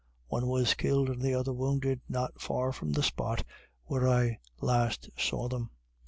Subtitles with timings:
[0.29, 3.43] One was killed and the other wounded not far from the spot
[3.85, 5.69] where I last saw them.